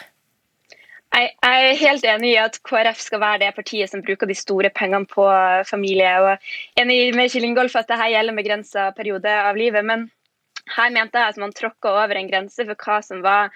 Jeg 1.15 1.31
er 1.47 1.77
helt 1.79 2.07
enig 2.11 2.33
i 2.33 2.41
at 2.43 2.61
KrF 2.67 2.99
skal 3.03 3.23
være 3.23 3.41
det 3.45 3.53
partiet 3.55 3.91
som 3.91 4.03
bruker 4.03 4.31
de 4.31 4.35
store 4.39 4.71
pengene 4.75 5.07
på 5.11 5.27
familie. 5.67 6.13
og 6.23 6.81
Enig 6.81 7.15
med 7.15 7.31
Kjell 7.31 7.47
Ingolf 7.47 7.75
at 7.79 7.91
dette 7.91 8.09
gjelder 8.11 8.39
begrensa 8.39 8.89
periode 8.95 9.31
av 9.31 9.59
livet. 9.59 9.87
Men 9.87 10.09
her 10.75 10.95
mente 10.95 11.19
jeg 11.19 11.35
at 11.35 11.43
man 11.43 11.55
tråkka 11.55 11.93
over 12.03 12.19
en 12.19 12.31
grense 12.31 12.67
for 12.67 12.87
hva 12.87 12.99
som 13.07 13.23
var 13.23 13.55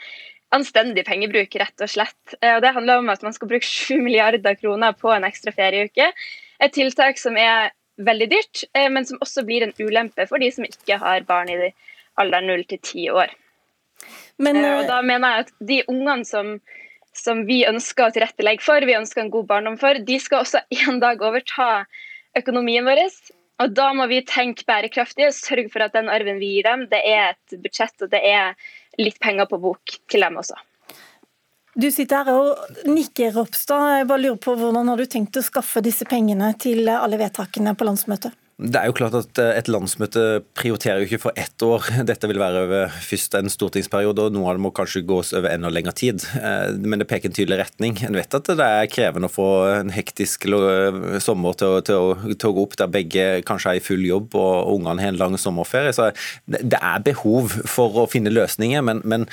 anstendig 0.55 1.05
pengebruk, 1.07 1.57
rett 1.61 1.85
og 1.85 1.91
slett. 1.93 2.37
Eh, 2.41 2.57
og 2.57 2.63
Det 2.65 2.75
handler 2.77 3.03
om 3.03 3.11
at 3.13 3.25
man 3.25 3.35
skal 3.37 3.51
bruke 3.51 3.67
7 3.89 3.99
milliarder 4.03 4.57
kroner 4.61 4.97
på 4.97 5.13
en 5.15 5.27
ekstra 5.29 5.53
ferieuke. 5.55 6.13
Et 6.59 6.75
tiltak 6.75 7.21
som 7.21 7.37
er 7.39 7.73
veldig 7.99 8.31
dyrt, 8.31 8.65
eh, 8.75 8.89
men 8.91 9.07
som 9.07 9.21
også 9.25 9.45
blir 9.47 9.67
en 9.67 9.77
ulempe 9.81 10.27
for 10.31 10.41
de 10.43 10.51
som 10.55 10.67
ikke 10.67 11.01
har 11.03 11.27
barn 11.29 11.51
i 11.53 11.73
alderen 12.19 12.51
0 12.51 12.65
til 12.71 12.81
10 12.83 13.15
år. 13.15 13.33
Men, 14.39 14.61
eh, 14.63 14.77
og 14.81 14.87
da 14.91 15.01
mener 15.03 15.35
jeg 15.35 15.47
at 15.47 15.57
de 15.71 15.81
ungene 15.91 16.27
som, 16.27 16.59
som 17.15 17.45
vi 17.49 17.65
ønsker 17.69 18.07
å 18.07 18.15
tilrettelegge 18.15 18.65
for, 18.65 18.87
vi 18.87 18.99
ønsker 18.99 19.25
en 19.25 19.35
god 19.35 19.49
barndom 19.51 19.79
for, 19.81 19.99
de 19.99 20.21
skal 20.23 20.45
også 20.45 20.63
en 20.89 21.03
dag 21.03 21.23
overta 21.23 21.85
økonomien 22.39 22.87
vår. 22.87 23.05
Og 23.59 23.73
Da 23.75 23.89
må 23.93 24.07
vi 24.07 24.23
tenke 24.23 24.63
bærekraftig 24.69 25.27
og 25.27 25.35
sørge 25.35 25.71
for 25.73 25.83
at 25.83 25.97
den 25.97 26.11
arven 26.13 26.39
vi 26.39 26.55
gir 26.55 26.69
dem, 26.69 26.87
det 26.93 27.01
er 27.03 27.33
et 27.35 27.59
budsjett 27.59 28.07
og 28.07 28.13
det 28.13 28.21
er 28.23 28.55
litt 28.99 29.21
penger 29.23 29.49
på 29.51 29.61
bok 29.63 29.99
til 30.11 30.25
dem 30.27 30.41
også. 30.41 30.59
Du 31.79 31.87
sitter 31.95 32.27
her 32.27 32.35
og 32.35 32.89
nikker, 32.91 33.31
Ropstad. 33.37 34.01
Jeg 34.01 34.09
bare 34.11 34.25
lurer 34.25 34.41
på 34.43 34.57
Hvordan 34.59 34.89
har 34.91 34.99
du 34.99 35.07
tenkt 35.07 35.39
å 35.39 35.45
skaffe 35.47 35.83
disse 35.85 36.09
pengene 36.11 36.51
til 36.59 36.89
alle 36.91 37.21
vedtakene 37.21 37.77
på 37.79 37.87
landsmøtet? 37.87 38.35
Det 38.59 38.75
er 38.75 38.89
jo 38.91 38.95
klart 38.99 39.15
at 39.15 39.39
eh, 39.39 39.53
Et 39.61 39.69
landsmøte 39.71 40.23
prioriterer 40.59 41.05
jo 41.05 41.07
ikke 41.07 41.21
for 41.29 41.39
ett 41.39 41.63
år. 41.63 41.85
Dette 42.09 42.27
vil 42.27 42.41
være 42.43 42.65
over 42.67 42.95
først 43.07 43.37
en 43.39 43.51
stortingsperiode, 43.53 44.25
og 44.27 44.35
noe 44.35 44.51
av 44.51 44.59
det 44.59 44.65
må 44.65 44.73
kanskje 44.75 45.05
gås 45.07 45.31
over 45.39 45.53
enda 45.53 45.71
lengre 45.71 45.95
tid. 45.95 46.25
Eh, 46.35 46.75
men 46.83 46.99
det 46.99 47.07
peker 47.11 47.31
en 47.31 47.37
tydelig 47.37 47.61
retning. 47.63 47.95
En 48.03 48.19
vet 48.19 48.35
at 48.35 48.51
det 48.59 48.67
er 48.67 48.91
krevende 48.91 49.31
å 49.31 49.33
få 49.33 49.49
en 49.77 49.93
hektisk 49.95 50.49
sommer 51.23 51.55
til 51.59 51.77
å, 51.77 51.83
til 51.87 52.03
å, 52.03 52.35
til 52.35 52.51
å 52.51 52.55
gå 52.57 52.65
opp, 52.67 52.75
der 52.81 52.91
begge 52.91 53.29
kanskje 53.47 53.77
er 53.77 53.79
i 53.79 53.85
full 53.85 54.03
jobb 54.07 54.35
og 54.39 54.73
ungene 54.75 55.07
har 55.07 55.15
en 55.15 55.21
lang 55.21 55.39
sommerferie. 55.39 55.95
Så 55.95 56.11
det 56.51 56.81
er 56.81 57.07
behov 57.07 57.55
for 57.71 58.03
å 58.03 58.09
finne 58.11 58.33
løsninger, 58.35 58.83
men, 58.83 59.05
men 59.07 59.29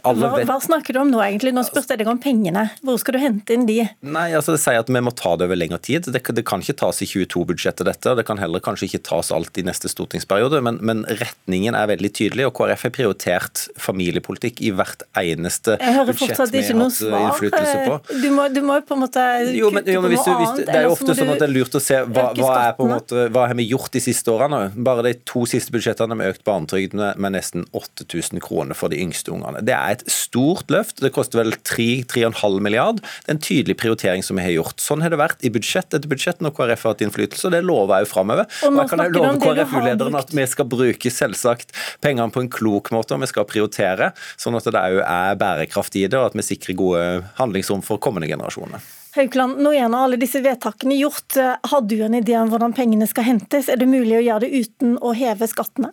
alle 0.00 0.32
vet 0.32 0.46
hva, 0.46 0.56
hva, 0.56 0.58
snakker 0.64 0.96
du 0.96 1.02
om 1.02 1.12
nå, 1.12 1.20
egentlig? 1.26 1.52
Nå 1.52 1.66
spurte 1.68 1.92
jeg 1.92 2.04
deg 2.04 2.12
om 2.12 2.20
pengene. 2.22 2.64
Hvor 2.80 2.96
skal 3.02 3.18
du 3.18 3.22
hente 3.26 3.56
inn 3.56 3.68
de? 3.68 3.82
Nei, 4.00 4.26
altså 4.38 4.56
Det 4.56 4.64
sier 4.64 4.80
at 4.80 4.88
vi 4.88 5.04
må 5.04 5.12
ta 5.18 5.36
det 5.36 5.50
over 5.50 5.60
lengre 5.60 5.82
tid. 5.82 6.08
Det, 6.08 6.24
det 6.24 6.46
kan 6.48 6.64
ikke 6.64 6.78
tas 6.86 7.04
i 7.04 7.10
22-budsjettet, 7.10 7.84
dette. 7.88 8.16
Det 8.16 8.26
kan 8.28 8.40
heller 8.40 8.61
kanskje 8.64 8.88
ikke 8.88 9.02
tas 9.10 9.32
alt 9.34 9.58
i 9.60 9.64
neste 9.66 9.90
stortingsperiode, 9.90 10.62
men, 10.64 10.78
men, 10.80 11.04
retningen 11.22 11.76
er 11.76 11.90
veldig 11.90 12.12
tydelig. 12.14 12.46
og 12.48 12.54
KrF 12.56 12.86
har 12.88 12.94
prioritert 12.94 13.64
familiepolitikk 13.80 14.62
i 14.64 14.72
hvert 14.74 15.04
eneste 15.18 15.76
budsjett 15.76 16.40
vi 16.52 16.62
har 16.62 16.80
hatt 16.80 17.02
innflytelse 17.02 17.76
på. 17.86 17.98
Du 18.22 18.28
må, 18.34 18.48
du 18.52 18.60
må 18.64 18.78
på 18.86 18.96
en 18.96 19.02
måte 19.04 19.26
jo, 19.52 19.70
men, 19.74 19.86
jo, 19.88 20.02
men 20.04 20.14
hvis 20.14 20.24
du, 20.26 20.32
hvis, 20.38 20.54
Det 20.62 20.76
er 20.76 20.86
jo 20.86 20.94
ofte 20.96 21.16
sånn 21.18 21.32
at 21.34 21.42
det 21.42 21.48
er 21.48 21.54
lurt 21.54 21.76
å 21.76 21.82
se 21.82 22.00
hva, 22.06 22.28
hva, 22.38 22.52
er 22.68 22.76
på 22.78 22.86
en 22.86 22.94
måte, 22.94 23.26
hva 23.34 23.46
har 23.50 23.58
vi 23.58 23.68
gjort 23.70 23.92
de 23.94 24.02
siste 24.04 24.32
årene. 24.32 24.62
Bare 24.86 25.04
de 25.06 25.14
to 25.28 25.44
siste 25.50 25.74
budsjettene 25.74 26.14
har 26.14 26.22
vi 26.22 26.32
økt 26.32 26.44
barnetrygdene 26.48 27.02
med, 27.02 27.20
med 27.22 27.36
nesten 27.36 27.66
8000 27.72 28.42
kroner 28.44 28.78
for 28.78 28.92
de 28.92 29.00
yngste 29.02 29.32
ungene. 29.34 29.62
Det 29.64 29.74
er 29.76 29.96
et 29.96 30.04
stort 30.10 30.70
løft. 30.72 31.00
Det 31.02 31.12
koster 31.14 31.42
vel 31.42 31.54
3-3,5 31.66 32.60
milliard. 32.62 33.02
Det 33.02 33.30
er 33.30 33.36
en 33.36 33.42
tydelig 33.42 33.78
prioritering 33.80 34.24
som 34.26 34.38
vi 34.38 34.46
har 34.46 34.54
gjort. 34.56 34.82
Sånn 34.82 35.02
har 35.04 35.12
det 35.12 35.20
vært 35.20 35.44
i 35.46 35.52
budsjett 35.52 35.90
etter 35.92 36.10
budsjett 36.10 36.42
når 36.44 36.54
KrF 36.56 36.86
har 36.86 36.96
hatt 36.96 37.04
innflytelse, 37.06 37.48
og 37.48 37.56
det 37.56 37.62
lover 37.66 37.98
jeg 37.98 38.06
jo 38.06 38.12
framover. 38.12 38.51
Og 38.68 38.80
jeg 38.80 38.90
kan 38.92 39.04
jeg 39.04 39.14
love 39.16 39.34
KrFU-lederen 39.42 40.18
at 40.18 40.32
vi 40.36 40.46
skal 40.50 40.68
bruke 40.70 41.12
selvsagt 41.12 41.76
pengene 42.04 42.32
på 42.32 42.44
en 42.44 42.50
klok 42.52 42.92
måte, 42.94 43.16
og 43.16 43.24
vi 43.24 43.30
skal 43.30 43.48
prioritere, 43.48 44.12
sånn 44.40 44.58
at 44.58 44.68
det 44.68 44.82
òg 44.82 45.00
er 45.04 45.38
bærekraft 45.40 45.96
i 46.00 46.06
det, 46.06 46.18
og 46.18 46.32
at 46.32 46.38
vi 46.38 46.46
sikrer 46.46 46.78
gode 46.78 47.06
handlingsrom 47.40 47.84
for 47.86 48.02
kommende 48.02 48.30
generasjoner. 48.30 48.84
Haukeland, 49.12 49.58
nå 49.60 49.74
er 49.76 49.90
nå 49.92 49.98
alle 50.06 50.16
disse 50.20 50.40
vedtakene 50.40 50.96
gjort. 50.96 51.36
Har 51.68 51.82
du 51.84 51.98
en 52.00 52.16
idé 52.16 52.38
om 52.40 52.48
hvordan 52.48 52.72
pengene 52.76 53.08
skal 53.10 53.26
hentes? 53.26 53.68
Er 53.68 53.76
det 53.80 53.90
mulig 53.90 54.16
å 54.16 54.24
gjøre 54.24 54.46
det 54.46 54.62
uten 54.64 54.96
å 55.04 55.12
heve 55.16 55.48
skattene? 55.50 55.92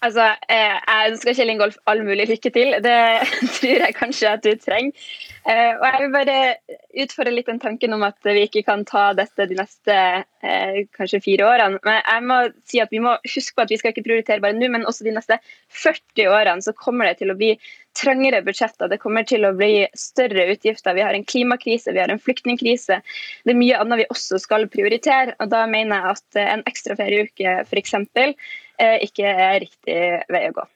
Altså, 0.00 0.30
eh, 0.48 0.78
Jeg 0.78 1.10
ønsker 1.12 1.36
Kjell 1.36 1.50
Ingolf 1.52 1.76
all 1.90 2.00
mulig 2.06 2.28
lykke 2.30 2.52
til. 2.54 2.76
Det 2.84 2.96
tror 3.58 3.82
jeg 3.84 3.96
kanskje 3.98 4.32
at 4.32 4.46
du 4.46 4.54
trenger. 4.56 4.94
Eh, 5.48 5.72
Og 5.80 5.84
Jeg 5.86 6.00
vil 6.02 6.10
bare 6.12 6.34
utfordre 7.00 7.32
litt 7.32 7.46
den 7.48 7.60
tanken 7.62 7.94
om 7.96 8.02
at 8.04 8.18
vi 8.26 8.42
ikke 8.44 8.62
kan 8.66 8.82
ta 8.84 9.10
dette 9.16 9.46
de 9.48 9.56
neste 9.56 9.94
eh, 10.44 10.80
kanskje 10.96 11.22
fire 11.24 11.46
årene. 11.48 11.80
Men 11.86 12.00
jeg 12.00 12.24
må 12.28 12.38
si 12.68 12.80
at 12.82 12.92
vi 12.92 13.00
må 13.00 13.14
huske 13.24 13.56
på 13.56 13.64
at 13.64 13.72
vi 13.72 13.78
skal 13.80 13.94
ikke 13.94 14.04
prioritere 14.04 14.44
bare 14.44 14.58
nå, 14.58 14.68
men 14.72 14.84
også 14.88 15.06
de 15.06 15.14
neste 15.16 15.38
40 15.80 16.28
årene 16.28 16.66
så 16.66 16.74
kommer 16.76 17.08
det 17.08 17.22
til 17.22 17.32
å 17.32 17.38
bli 17.40 17.54
trangere 17.96 18.42
budsjetter. 18.44 18.90
Det 18.92 19.00
kommer 19.00 19.24
til 19.28 19.48
å 19.48 19.54
bli 19.56 19.86
større 19.96 20.44
utgifter. 20.52 20.98
Vi 20.98 21.06
har 21.06 21.16
en 21.16 21.24
klimakrise, 21.24 21.94
vi 21.96 22.02
har 22.04 22.12
en 22.12 22.20
flyktningkrise. 22.20 23.00
Det 23.44 23.54
er 23.54 23.62
mye 23.62 23.80
annet 23.80 24.04
vi 24.04 24.10
også 24.12 24.42
skal 24.44 24.68
prioritere. 24.72 25.38
og 25.40 25.54
Da 25.54 25.64
mener 25.70 26.04
jeg 26.04 26.18
at 26.18 26.42
en 26.58 26.66
ekstra 26.68 26.98
ferieuke 27.00 27.56
f.eks. 27.64 27.96
ikke 29.08 29.32
er 29.32 29.64
riktig 29.64 29.98
vei 30.28 30.44
å 30.50 30.54
gå. 30.60 30.68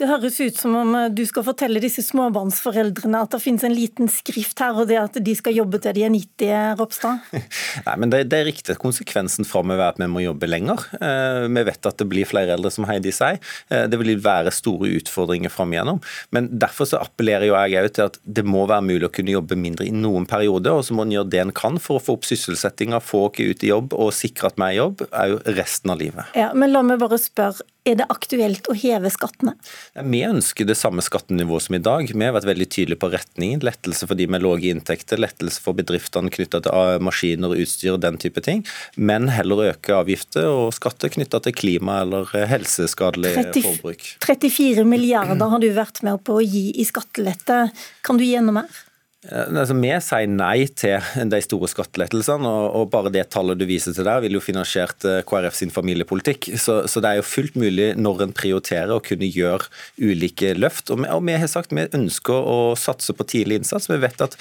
Det 0.00 0.08
høres 0.08 0.38
ut 0.40 0.56
som 0.56 0.72
om 0.74 0.94
du 1.12 1.20
skal 1.28 1.44
fortelle 1.44 1.80
disse 1.82 2.02
småbarnsforeldrene 2.06 3.20
at 3.22 3.34
det 3.34 3.42
finnes 3.42 3.64
en 3.66 3.74
liten 3.76 4.08
skrift 4.10 4.58
her, 4.64 4.74
og 4.80 4.88
det 4.88 4.96
at 4.98 5.18
de 5.20 5.34
skal 5.36 5.54
jobbe 5.54 5.78
til 5.84 5.94
de 5.98 6.04
er 6.06 6.12
90, 6.14 6.78
Ropstad? 6.80 7.26
Nei, 7.86 7.96
men 8.00 8.12
det, 8.12 8.22
det 8.32 8.40
er 8.40 8.48
riktig 8.48 8.78
konsekvensen 8.80 9.46
framover 9.46 9.84
er 9.84 9.92
at 9.92 10.00
vi 10.00 10.08
må 10.10 10.24
jobbe 10.24 10.48
lenger. 10.48 10.86
Eh, 10.96 11.44
vi 11.52 11.64
vet 11.68 11.90
at 11.90 12.00
det 12.00 12.08
blir 12.08 12.28
flere 12.28 12.56
eldre, 12.56 12.72
som 12.72 12.88
Heidi 12.88 13.12
sier. 13.14 13.38
Eh, 13.68 13.84
det 13.92 14.00
vil 14.00 14.16
være 14.24 14.54
store 14.54 14.90
utfordringer 14.96 15.52
fram 15.52 15.76
igjennom. 15.76 16.00
Men 16.32 16.48
derfor 16.50 16.88
så 16.88 17.02
appellerer 17.04 17.50
jo 17.50 17.58
jeg 17.58 17.84
òg 17.84 17.92
til 17.98 18.08
at 18.08 18.18
det 18.24 18.46
må 18.48 18.64
være 18.70 18.88
mulig 18.88 19.10
å 19.10 19.12
kunne 19.12 19.36
jobbe 19.36 19.60
mindre 19.60 19.86
i 19.86 19.92
noen 19.94 20.26
perioder, 20.30 20.72
og 20.72 20.88
så 20.88 20.96
må 20.96 21.06
en 21.06 21.14
gjøre 21.18 21.32
det 21.36 21.44
en 21.44 21.54
kan 21.62 21.76
for 21.82 22.00
å 22.00 22.02
få 22.02 22.16
opp 22.18 22.26
sysselsettinga, 22.28 23.02
få 23.04 23.26
oss 23.28 23.38
ut 23.42 23.62
i 23.62 23.70
jobb 23.70 23.94
og 23.94 24.10
sikre 24.16 24.50
at 24.50 24.58
vi 24.58 24.66
er 24.66 24.74
i 24.74 24.80
jobb 24.80 25.04
òg 25.06 25.52
resten 25.56 25.92
av 25.92 26.00
livet. 26.00 26.32
Ja, 26.38 26.50
men 26.56 26.72
la 26.72 26.82
meg 26.86 27.00
bare 27.02 27.20
spørre, 27.20 27.64
er 27.88 27.96
det 27.98 28.06
aktuelt 28.12 28.68
å 28.70 28.76
heve 28.78 29.10
skattene? 29.10 29.54
Vi 29.96 30.20
ønsker 30.26 30.68
det 30.68 30.76
samme 30.78 31.02
skattenivået 31.02 31.66
som 31.66 31.76
i 31.76 31.80
dag. 31.82 32.06
Vi 32.12 32.24
har 32.24 32.34
vært 32.36 32.46
veldig 32.46 32.68
tydelige 32.70 33.02
på 33.02 33.10
retningen. 33.10 33.64
Lettelse 33.66 34.06
for 34.06 34.18
de 34.18 34.28
med 34.30 34.44
lave 34.44 34.70
inntekter, 34.70 35.18
lettelse 35.18 35.62
for 35.64 35.74
bedriftene 35.78 36.30
knytta 36.32 36.62
til 36.62 36.76
ah, 36.76 36.94
maskiner 37.02 37.54
og 37.54 37.64
utstyr 37.64 37.96
og 37.96 38.02
den 38.04 38.20
type 38.22 38.44
ting. 38.46 38.62
Men 38.94 39.26
heller 39.34 39.64
øke 39.72 39.96
avgifter 39.98 40.46
og 40.46 40.70
skatter 40.76 41.10
knytta 41.16 41.42
til 41.42 41.56
klima 41.58 42.02
eller 42.04 42.30
eh, 42.38 42.46
helseskadelig 42.52 43.34
30 43.40 43.66
forbruk. 43.66 44.06
34 44.22 44.86
milliarder 44.86 45.50
har 45.50 45.62
du 45.62 45.70
vært 45.74 46.04
med 46.06 46.22
på 46.22 46.38
å 46.38 46.46
gi 46.46 46.68
i 46.78 46.86
skattelette. 46.86 47.64
Kan 48.06 48.20
du 48.20 48.26
gi 48.26 48.36
enda 48.38 48.54
mer? 48.62 48.82
Eh, 49.22 49.46
Altså, 49.52 49.76
vi 49.78 49.92
sier 50.02 50.30
nei 50.30 50.66
til 50.78 51.28
de 51.30 51.40
store 51.44 51.70
skattelettelsene, 51.70 52.48
og, 52.48 52.88
bare 52.90 53.12
det 53.14 53.28
tallet 53.34 53.60
du 53.60 53.66
viser 53.68 53.94
til 53.94 54.08
der, 54.08 54.22
vil 54.24 54.38
jo 54.38 54.42
finansiert 54.42 55.06
eh, 55.06 55.22
KrF 55.28 55.58
sin 55.58 55.74
familiepolitikk. 55.74 56.50
Så, 56.58 56.82
så 56.90 57.02
det 57.02 57.12
er 57.12 57.20
jo 57.20 57.28
fullt 57.28 57.58
mulig 57.60 57.92
når 58.00 58.26
en 58.26 58.36
prioriterer 58.36 58.96
å 58.96 59.04
kunne 59.04 59.30
gjøre 59.30 59.70
ulike 60.02 60.56
løft. 60.58 60.90
Og 60.90 61.04
vi, 61.04 61.10
og 61.12 61.24
vi 61.28 61.38
har 61.38 61.50
sagt 61.50 61.74
vi 61.74 61.86
ønsker 61.86 62.34
å 62.34 62.74
satse 62.78 63.14
på 63.14 63.28
tidlig 63.30 63.62
innsats. 63.62 63.90
Vi 63.92 64.00
vet 64.02 64.26
at 64.26 64.38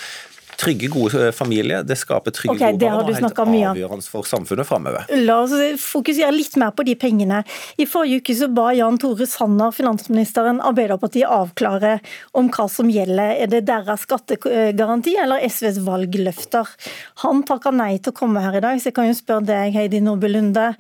trygge, 0.60 0.90
gode 0.92 1.28
eh, 1.28 1.32
familier 1.36 1.86
det 1.88 1.98
skaper 2.00 2.34
trygge, 2.36 2.56
okay, 2.56 2.76
gode 2.76 2.88
barn 2.88 3.06
og 3.06 3.12
er 3.12 3.20
helt 3.22 3.42
avgjørende 3.42 4.08
for 4.08 4.28
samfunnet 4.28 4.68
framover. 4.68 5.08
La 5.26 5.38
oss 5.44 5.54
fokusere 5.82 6.32
litt 6.36 6.58
mer 6.62 6.74
på 6.76 6.86
de 6.88 6.96
pengene. 7.00 7.42
I 7.82 7.88
forrige 7.90 8.22
uke 8.22 8.36
så 8.38 8.50
ba 8.52 8.72
Jan 8.78 9.00
Tore 9.02 9.28
Sanner, 9.30 9.74
finansministeren, 9.76 10.62
Arbeiderpartiet 10.72 11.30
avklare 11.30 11.98
om 12.38 12.52
hva 12.54 12.68
som 12.72 12.92
gjelder. 12.92 13.38
Er 13.46 13.52
det 13.52 13.64
deres 13.70 14.06
skattegaranti 14.08 15.16
eller 15.22 15.44
SVs 15.48 15.82
valgløfter? 15.86 16.70
Han 17.26 17.46
takker 17.48 17.76
nei 17.76 17.96
til 18.00 18.14
å 18.14 18.20
komme 18.22 18.44
her 18.44 18.60
i 18.60 18.64
dag, 18.64 18.82
så 18.82 18.92
jeg 18.92 19.00
kan 19.00 19.10
jo 19.10 19.18
spørre 19.18 19.48
deg, 19.50 19.76
Heidi 19.78 20.04
Nordby 20.04 20.32
Lunde. 20.32 20.72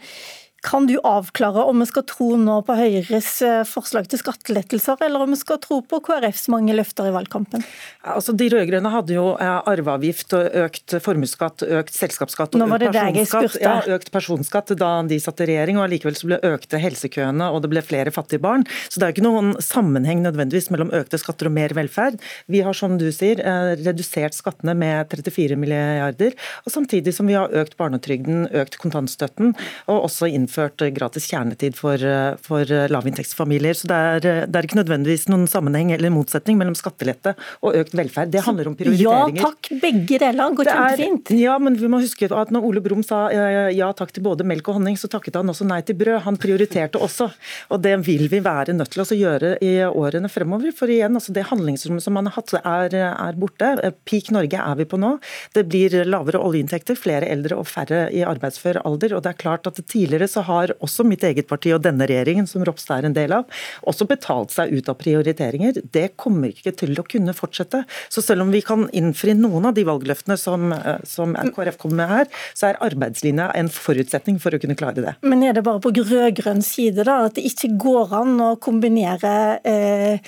Kan 0.61 0.85
du 0.85 0.99
avklare 0.99 1.63
om 1.65 1.79
vi 1.81 1.87
skal 1.89 2.03
tro 2.05 2.35
nå 2.37 2.59
på 2.67 2.75
Høyres 2.77 3.29
eh, 3.41 3.63
forslag 3.65 4.05
til 4.11 4.19
skattelettelser, 4.21 4.99
eller 5.07 5.23
om 5.25 5.31
vi 5.33 5.37
skal 5.39 5.57
tro 5.57 5.79
på 5.81 5.97
KrFs 6.05 6.51
mange 6.53 6.75
løfter 6.77 7.07
i 7.09 7.13
valgkampen? 7.15 7.63
Altså, 8.05 8.35
de 8.37 8.45
rød-grønne 8.53 8.91
hadde 8.93 9.15
jo 9.15 9.23
eh, 9.41 9.55
arveavgift, 9.71 10.35
og 10.37 10.59
økt 10.67 10.93
formuesskatt, 11.01 11.65
økt 11.65 11.97
selskapsskatt 11.97 12.53
og 12.53 12.75
økt 12.77 12.85
personskatt. 12.93 13.57
Ja, 13.63 13.73
økt 13.95 14.11
personskatt 14.13 14.75
da 14.77 14.91
de 15.09 15.17
satt 15.23 15.41
i 15.41 15.47
regjering, 15.49 15.79
og 15.81 15.87
allikevel 15.87 16.19
så 16.19 16.29
ble 16.29 16.39
økte 16.51 16.81
helsekøene 16.83 17.49
og 17.49 17.65
det 17.65 17.73
ble 17.73 17.83
flere 17.85 18.13
fattige 18.13 18.45
barn. 18.45 18.67
Så 18.85 19.01
det 19.01 19.07
er 19.07 19.13
jo 19.15 19.17
ikke 19.17 19.25
noen 19.25 19.55
sammenheng 19.65 20.21
nødvendigvis 20.27 20.69
mellom 20.69 20.93
økte 20.93 21.17
skatter 21.21 21.49
og 21.49 21.57
mer 21.57 21.73
velferd. 21.73 22.21
Vi 22.53 22.61
har, 22.61 22.77
som 22.77 22.99
du 23.01 23.07
sier, 23.09 23.41
eh, 23.41 23.71
redusert 23.81 24.37
skattene 24.37 24.77
med 24.77 25.09
34 25.09 25.57
milliarder, 25.57 26.37
og 26.67 26.77
samtidig 26.77 27.17
som 27.17 27.33
vi 27.33 27.39
har 27.39 27.49
økt 27.49 27.79
barnetrygden, 27.81 28.45
økt 28.61 28.77
kontantstøtten, 28.77 29.55
og 29.89 30.05
også 30.05 30.29
innført 30.29 30.50
gratis 30.91 31.27
kjernetid 31.31 31.75
for, 31.75 31.95
eh, 31.95 32.35
for 32.41 32.65
lavinntektsfamilier. 32.65 33.75
Så 33.75 33.87
det 33.87 33.97
er, 33.97 34.27
eh, 34.27 34.45
det 34.45 34.55
er 34.55 34.67
ikke 34.67 34.81
nødvendigvis 34.83 35.27
noen 35.29 35.47
sammenheng 35.47 35.91
eller 35.91 36.09
motsetning 36.09 36.57
mellom 36.57 36.75
skattelette 36.75 37.35
og 37.63 37.75
økt 37.75 37.93
velferd. 37.93 38.31
Det 38.31 38.43
handler 38.43 38.67
om 38.67 38.75
prioriteringer. 38.75 39.35
Ja 39.35 39.49
takk, 39.49 39.69
begge 39.81 40.19
deler 40.19 40.55
går 40.55 40.65
kjempefint. 40.65 41.33
Ja, 41.39 41.57
men 41.59 41.75
vi 41.75 41.87
må 41.87 42.01
huske 42.01 42.29
at 42.31 42.51
når 42.51 42.63
Ole 42.63 42.81
Brumm 42.81 43.03
sa 43.03 43.27
eh, 43.29 43.71
ja 43.75 43.91
takk 43.93 44.11
til 44.11 44.23
både 44.23 44.45
melk 44.45 44.67
og 44.69 44.79
honning, 44.79 44.95
så 44.95 45.09
takket 45.09 45.35
han 45.35 45.47
også 45.47 45.65
nei 45.65 45.81
til 45.81 45.95
brød. 45.95 46.21
Han 46.27 46.37
prioriterte 46.37 46.99
også. 47.01 47.31
Og 47.71 47.81
det 47.81 47.97
vil 48.05 48.27
vi 48.27 48.39
være 48.39 48.73
nødt 48.73 48.91
til 48.91 49.03
å 49.03 49.17
gjøre 49.17 49.57
i 49.61 49.73
årene 49.87 50.29
fremover. 50.29 50.73
For 50.75 50.91
igjen, 50.91 51.15
altså 51.17 51.33
det 51.33 51.47
handlingsrommet 51.49 52.03
som 52.03 52.13
man 52.13 52.29
har 52.29 52.37
hatt, 52.39 52.53
er, 52.61 52.95
er 53.11 53.39
borte. 53.39 53.73
Eh, 53.83 53.95
Peak 54.05 54.31
Norge 54.31 54.57
er 54.59 54.75
vi 54.75 54.85
på 54.85 54.99
nå. 54.99 55.17
Det 55.53 55.65
blir 55.69 56.01
lavere 56.05 56.41
oljeinntekter, 56.41 56.97
flere 56.99 57.29
eldre 57.31 57.59
og 57.61 57.67
færre 57.69 58.07
i 58.13 58.23
arbeidsfør 58.27 58.81
alder. 58.85 59.15
Og 59.17 59.23
det 59.25 59.33
er 59.33 59.41
klart 59.41 59.67
at 59.69 59.79
tidligere 59.81 60.29
så 60.29 60.40
har 60.47 60.73
også 60.79 61.05
mitt 61.07 61.23
eget 61.27 61.47
parti 61.49 61.73
og 61.75 61.83
denne 61.85 62.07
regjeringen, 62.09 62.47
som 62.49 62.65
Ropstad 62.67 63.01
er 63.01 63.09
en 63.09 63.17
del 63.17 63.35
av, 63.35 63.61
også 63.87 64.07
betalt 64.09 64.53
seg 64.53 64.73
ut 64.73 64.89
av 64.91 64.97
prioriteringer. 64.99 65.81
Det 65.93 66.11
kommer 66.19 66.51
ikke 66.51 66.73
til 66.77 66.97
å 66.99 67.05
kunne 67.07 67.35
fortsette. 67.37 67.83
Så 68.11 68.23
selv 68.25 68.45
om 68.45 68.51
vi 68.53 68.63
kan 68.65 68.87
innfri 68.97 69.35
noen 69.37 69.69
av 69.69 69.75
de 69.77 69.85
valgløftene 69.87 70.37
som, 70.39 70.71
eh, 70.73 71.01
som 71.07 71.35
KrF 71.35 71.77
kommer 71.81 72.01
med 72.01 72.09
her, 72.09 72.31
så 72.53 72.69
er 72.69 72.81
arbeidslinja 72.81 73.51
en 73.55 73.69
forutsetning 73.71 74.39
for 74.41 74.51
å 74.51 74.61
kunne 74.61 74.77
klare 74.79 75.03
det. 75.03 75.15
Men 75.21 75.43
er 75.43 75.53
det 75.53 75.63
bare 75.63 75.81
på 75.83 75.93
rød-grønn 75.93 76.63
side 76.65 77.05
da, 77.07 77.25
at 77.25 77.35
det 77.35 77.45
ikke 77.49 77.73
går 77.81 78.13
an 78.21 78.37
å 78.41 78.51
kombinere 78.61 79.59
eh, 79.67 80.19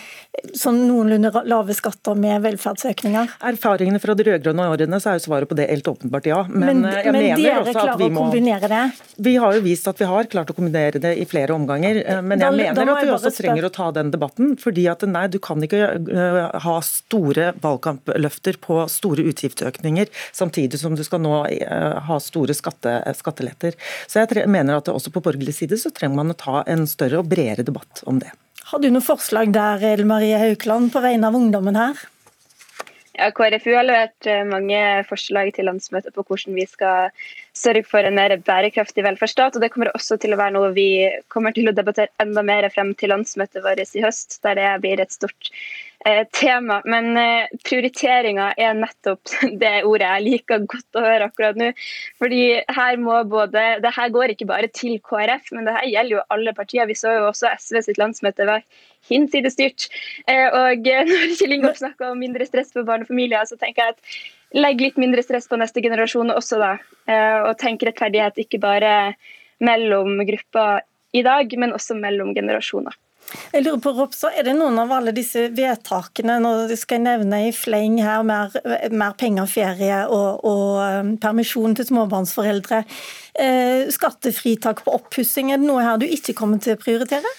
sånn 0.58 0.84
noenlunde 0.88 1.32
lave 1.50 1.76
skatter 1.78 2.18
med 2.20 2.42
velferdsøkninger? 2.46 3.38
Erfaringene 3.54 4.02
fra 4.04 4.16
de 4.18 4.28
rød-grønne 4.30 4.70
årene 4.74 5.00
så 5.02 5.14
er 5.14 5.20
jo 5.20 5.26
svaret 5.28 5.50
på 5.50 5.58
det 5.58 5.70
helt 5.70 5.88
åpenbart 5.90 6.30
ja. 6.30 6.44
Men, 6.50 6.82
Men, 6.82 6.86
eh, 6.92 7.12
men 7.12 7.42
dere 7.42 7.74
klarer 7.74 8.00
vi 8.00 8.10
å 8.10 8.16
kombinere 8.18 8.72
det? 8.72 8.84
Vi 9.24 9.36
har 9.42 9.58
jo 9.58 9.64
vist 9.66 9.88
at 9.90 10.00
vi 10.02 10.03
har 10.10 10.30
klart 10.32 10.52
å 10.52 10.56
kombinere 10.58 11.02
det 11.02 11.14
i 11.22 11.26
flere 11.30 11.56
omganger. 11.56 12.02
eh, 12.06 12.22
Men 12.22 12.40
jeg 12.40 12.52
da 12.52 12.58
mener 12.58 12.86
må 12.90 12.96
at 12.98 13.06
vi 13.06 13.14
også 13.14 13.34
trenger 13.36 13.68
å 13.68 13.74
ta 13.74 13.92
den 13.92 14.12
debatten. 14.12 14.56
fordi 14.58 14.88
at 14.92 15.02
nei, 15.08 15.28
du 15.28 15.40
kan 15.40 15.62
ikke 15.64 15.82
eh, 16.00 16.60
ha 16.66 16.76
store 16.82 17.54
valgkampløfter 17.62 18.60
på 18.62 18.84
store 18.90 19.26
utgiftsøkninger 19.32 20.08
samtidig 20.32 20.80
som 20.80 20.96
du 20.96 21.04
skal 21.04 21.22
nå 21.24 21.46
eh, 21.48 22.00
ha 22.08 22.20
store 22.20 22.54
skatte, 22.54 23.00
skatteletter. 23.16 23.78
Så 24.08 24.24
jeg 24.24 24.48
mener 24.48 24.78
at 24.78 24.92
også 24.92 25.12
på 25.14 25.24
borgerlig 25.24 25.56
side 25.58 25.80
så 25.80 25.92
trenger 25.94 26.22
man 26.22 26.34
å 26.34 26.40
ta 26.40 26.64
en 26.68 26.88
større 26.88 27.22
og 27.22 27.30
bredere 27.32 27.66
debatt 27.66 28.04
om 28.06 28.20
det. 28.20 28.32
Har 28.72 28.80
du 28.80 28.90
noen 28.90 29.04
forslag 29.04 29.52
der, 29.54 29.84
Ellen 29.84 30.08
Marie 30.08 30.38
Haukeland, 30.40 30.92
på 30.94 31.02
vegne 31.04 31.28
av 31.28 31.36
ungdommen 31.38 31.76
her? 31.78 32.00
Ja, 33.14 33.28
KrFU 33.30 33.76
har 33.76 33.86
levert 33.86 34.26
eh, 34.26 34.42
mange 34.50 34.78
forslag 35.06 35.52
til 35.54 35.68
landsmøtet 35.70 36.16
på 36.16 36.24
hvordan 36.26 36.56
vi 36.58 36.66
skal 36.66 37.12
sørge 37.54 37.84
for 37.86 38.02
en 38.02 38.18
mer 38.18 38.34
bærekraftig 38.42 39.06
velferdsstat. 39.06 39.54
og 39.54 39.62
Det 39.62 39.70
kommer 39.74 39.92
også 39.94 40.18
til 40.18 40.34
å 40.34 40.40
være 40.40 40.56
noe 40.56 40.72
vi 40.74 40.88
kommer 41.30 41.54
til 41.54 41.70
å 41.70 41.76
debattere 41.78 42.10
enda 42.24 42.42
mer 42.42 42.66
frem 42.74 42.96
til 42.98 43.14
landsmøtet 43.14 43.62
vårt 43.62 43.84
i 43.86 44.02
høst, 44.02 44.40
der 44.42 44.58
det 44.58 44.72
blir 44.82 45.04
et 45.04 45.14
stort 45.14 45.52
tema. 46.36 46.82
Men 46.86 47.12
prioriteringer 47.14 47.60
prioriteringa 47.64 48.48
er 48.60 48.74
nettopp 48.78 49.34
det 49.62 49.74
ordet 49.88 50.10
jeg 50.10 50.26
liker 50.26 50.66
godt 50.70 51.00
å 51.00 51.04
høre 51.06 51.30
akkurat 51.30 51.60
nå. 51.60 51.70
Fordi 52.22 52.42
her 52.78 52.98
må 53.02 53.20
både, 53.30 53.64
det 53.84 53.94
her 53.96 54.14
går 54.14 54.34
ikke 54.34 54.50
bare 54.50 54.72
til 54.74 54.98
KrF, 55.04 55.54
men 55.56 55.68
det 55.68 55.78
her 55.78 55.90
gjelder 55.92 56.18
jo 56.18 56.26
alle 56.36 56.56
partier. 56.58 56.90
Vi 56.90 56.98
så 56.98 57.16
jo 57.18 57.30
også 57.30 57.54
SV 57.60 57.82
sitt 57.88 58.02
landsmøte 58.02 58.48
var 58.50 58.66
hinsidestyrt. 59.10 59.88
Eh, 60.28 60.48
og 60.48 60.88
eh, 60.88 61.04
når 61.10 61.36
Kjell 61.40 61.58
Ingolf 61.58 61.82
snakker 61.82 62.12
om 62.12 62.22
mindre 62.22 62.48
stress 62.48 62.74
for 62.76 62.88
barn 62.88 63.06
og 63.06 63.12
familier, 63.12 63.46
så 63.50 63.60
tenker 63.60 63.88
jeg 63.88 63.98
at 63.98 64.60
legg 64.60 64.82
litt 64.84 65.00
mindre 65.02 65.24
stress 65.26 65.50
på 65.50 65.60
neste 65.60 65.84
generasjon 65.84 66.34
også, 66.34 66.60
da. 66.62 66.74
Eh, 67.10 67.40
og 67.50 67.56
tenk 67.62 67.86
rettferdighet 67.88 68.44
ikke 68.46 68.62
bare 68.64 68.94
mellom 69.64 70.20
grupper 70.28 70.84
i 71.14 71.24
dag, 71.26 71.58
men 71.62 71.76
også 71.76 71.98
mellom 71.98 72.34
generasjoner. 72.36 72.96
Jeg 73.54 73.66
lurer 73.66 73.82
på, 73.82 73.94
Ropstad, 73.98 74.38
Er 74.38 74.48
det 74.48 74.56
noen 74.58 74.78
av 74.80 74.92
alle 74.94 75.14
disse 75.16 75.48
vedtakene 75.54 76.40
nå 76.42 76.54
skal 76.78 76.94
skal 76.94 77.04
nevne 77.04 77.48
i 77.48 77.52
fleng 77.56 77.98
her, 78.04 78.24
mer, 78.28 78.54
mer 78.94 79.18
penger, 79.18 79.50
ferie 79.50 80.04
og, 80.06 80.44
og 80.46 80.80
um, 80.82 81.14
permisjon 81.22 81.76
til 81.78 81.88
småbarnsforeldre, 81.90 82.84
eh, 83.40 83.90
skattefritak 83.94 84.84
på 84.86 84.94
oppussing, 84.94 85.52
er 85.52 85.62
det 85.62 85.68
noe 85.68 85.84
her 85.84 85.98
du 86.02 86.06
ikke 86.06 86.36
kommer 86.38 86.62
til 86.62 86.76
å 86.76 86.82
prioritere? 86.82 87.30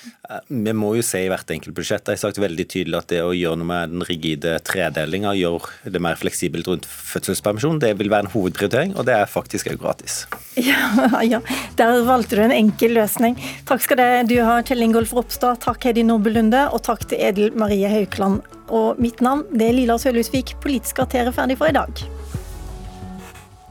Vi 0.48 0.74
må 0.74 0.94
jo 0.98 1.04
se 1.04 1.24
i 1.24 1.30
hvert 1.30 1.50
enkelt 1.52 1.76
budsjett. 1.76 2.06
Jeg 2.08 2.18
har 2.18 2.22
sagt 2.22 2.40
veldig 2.42 2.66
tydelig 2.70 2.98
at 2.98 3.10
det 3.12 3.20
å 3.22 3.34
gjøre 3.36 3.60
noe 3.60 3.68
med 3.68 3.94
den 3.94 4.06
rigide 4.08 4.56
tredelinga, 4.66 5.34
gjøre 5.38 5.92
det 5.94 6.02
mer 6.02 6.18
fleksibelt 6.18 6.68
rundt 6.70 6.88
fødselspermisjon, 6.88 7.82
det 7.82 7.94
vil 8.00 8.10
være 8.12 8.26
en 8.26 8.34
hovedprioritering, 8.34 8.96
og 8.98 9.06
det 9.08 9.18
er 9.18 9.30
faktisk 9.30 9.70
òg 9.74 9.80
gratis. 9.84 10.24
Ja, 10.64 11.20
ja, 11.26 11.40
der 11.76 12.04
valgte 12.06 12.38
du 12.38 12.44
en 12.44 12.52
enkel 12.54 12.94
løsning. 12.94 13.34
Takk 13.66 13.82
skal 13.82 13.98
du 14.28 14.36
ha, 14.46 14.60
Kjell 14.64 14.84
Ingolf 14.86 15.10
Ropstad. 15.16 15.58
Takk, 15.64 15.73
Heidi 15.82 16.04
Nordby 16.06 16.30
Lunde. 16.30 16.62
Og 16.70 16.84
takk 16.86 17.02
til 17.10 17.18
Edel 17.18 17.50
Marie 17.58 17.90
Haukeland. 17.90 18.46
Og 18.70 19.00
mitt 19.02 19.18
navn 19.24 19.42
det 19.50 19.66
er 19.66 19.74
Lila 19.80 19.98
Sølhusvik. 19.98 20.54
Politisk 20.62 21.00
kvarter 21.00 21.26
er 21.26 21.34
ferdig 21.34 21.58
for 21.58 21.72
i 21.72 21.74
dag. 21.74 22.04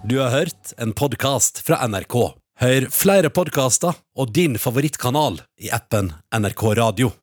Du 0.04 0.20
har 0.20 0.36
hørt 0.36 0.76
en 0.84 0.92
podkast 0.92 1.64
fra 1.64 1.80
NRK. 1.88 2.20
Hør 2.60 2.92
flere 2.92 3.32
podkaster 3.32 3.96
og 4.20 4.36
din 4.36 4.60
favorittkanal 4.60 5.40
i 5.64 5.72
appen 5.72 6.12
NRK 6.36 6.64
Radio. 6.84 7.16